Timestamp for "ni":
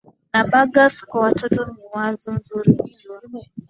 1.65-1.83